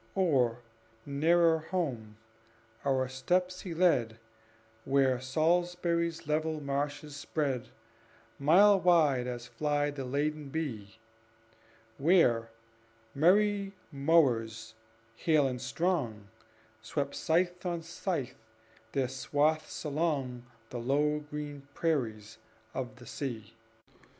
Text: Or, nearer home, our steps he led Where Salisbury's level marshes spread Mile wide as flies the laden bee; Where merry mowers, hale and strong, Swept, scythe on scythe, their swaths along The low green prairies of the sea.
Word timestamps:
Or, 0.15 0.61
nearer 1.05 1.59
home, 1.59 2.17
our 2.83 3.07
steps 3.07 3.61
he 3.61 3.75
led 3.75 4.17
Where 4.83 5.19
Salisbury's 5.21 6.25
level 6.25 6.59
marshes 6.59 7.15
spread 7.15 7.69
Mile 8.39 8.79
wide 8.79 9.27
as 9.27 9.45
flies 9.45 9.93
the 9.93 10.03
laden 10.03 10.49
bee; 10.49 10.97
Where 11.99 12.49
merry 13.13 13.73
mowers, 13.91 14.73
hale 15.17 15.45
and 15.47 15.61
strong, 15.61 16.29
Swept, 16.81 17.13
scythe 17.13 17.63
on 17.63 17.83
scythe, 17.83 18.33
their 18.93 19.07
swaths 19.07 19.83
along 19.85 20.47
The 20.71 20.79
low 20.79 21.19
green 21.19 21.67
prairies 21.75 22.39
of 22.73 22.95
the 22.95 23.05
sea. 23.05 23.55